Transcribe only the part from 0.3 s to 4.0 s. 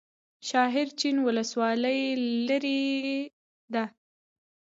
شاحرچین ولسوالۍ لیرې ده؟